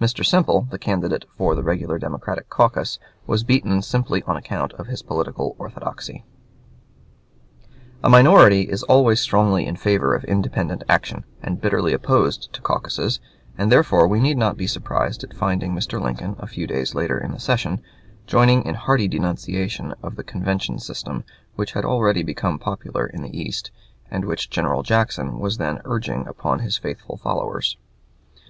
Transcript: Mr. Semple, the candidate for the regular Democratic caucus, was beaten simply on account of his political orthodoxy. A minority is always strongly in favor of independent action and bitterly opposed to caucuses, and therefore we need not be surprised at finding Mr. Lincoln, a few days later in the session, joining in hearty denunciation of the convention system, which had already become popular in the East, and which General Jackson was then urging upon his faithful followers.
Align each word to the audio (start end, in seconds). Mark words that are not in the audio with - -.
Mr. 0.00 0.24
Semple, 0.24 0.66
the 0.70 0.78
candidate 0.78 1.26
for 1.36 1.54
the 1.54 1.62
regular 1.62 1.98
Democratic 1.98 2.48
caucus, 2.48 2.98
was 3.26 3.44
beaten 3.44 3.82
simply 3.82 4.22
on 4.22 4.34
account 4.34 4.72
of 4.78 4.86
his 4.86 5.02
political 5.02 5.54
orthodoxy. 5.58 6.24
A 8.02 8.08
minority 8.08 8.62
is 8.62 8.82
always 8.84 9.20
strongly 9.20 9.66
in 9.66 9.76
favor 9.76 10.14
of 10.14 10.24
independent 10.24 10.84
action 10.88 11.24
and 11.42 11.60
bitterly 11.60 11.92
opposed 11.92 12.50
to 12.54 12.62
caucuses, 12.62 13.20
and 13.58 13.70
therefore 13.70 14.08
we 14.08 14.20
need 14.20 14.38
not 14.38 14.56
be 14.56 14.66
surprised 14.66 15.22
at 15.22 15.36
finding 15.36 15.74
Mr. 15.74 16.00
Lincoln, 16.00 16.34
a 16.38 16.46
few 16.46 16.66
days 16.66 16.94
later 16.94 17.18
in 17.22 17.32
the 17.32 17.38
session, 17.38 17.82
joining 18.26 18.64
in 18.64 18.74
hearty 18.74 19.06
denunciation 19.06 19.92
of 20.02 20.16
the 20.16 20.24
convention 20.24 20.78
system, 20.78 21.24
which 21.56 21.72
had 21.72 21.84
already 21.84 22.22
become 22.22 22.58
popular 22.58 23.04
in 23.06 23.20
the 23.20 23.38
East, 23.38 23.70
and 24.10 24.24
which 24.24 24.48
General 24.48 24.82
Jackson 24.82 25.38
was 25.38 25.58
then 25.58 25.82
urging 25.84 26.26
upon 26.26 26.60
his 26.60 26.78
faithful 26.78 27.18
followers. 27.18 27.76